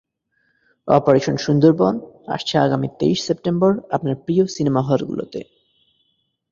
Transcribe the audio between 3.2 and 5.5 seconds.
September আপনার প্রিয় cinema হলগুলোতে।